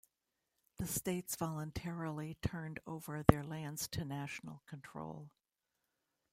The 0.77 0.87
states 0.87 1.35
voluntarily 1.35 2.33
turned 2.41 2.79
over 2.87 3.21
their 3.21 3.43
lands 3.43 3.87
to 3.89 4.03
national 4.03 4.63
control. 4.65 5.29